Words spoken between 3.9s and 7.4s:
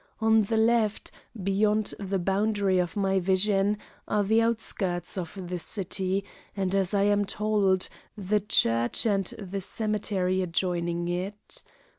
are the outskirts of the city, and, as I am